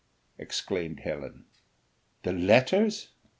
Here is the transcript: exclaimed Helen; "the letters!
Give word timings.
exclaimed 0.39 1.01
Helen; 1.01 1.45
"the 2.23 2.33
letters! 2.33 3.09